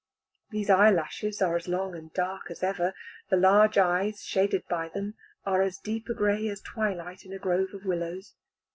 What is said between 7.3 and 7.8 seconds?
a grove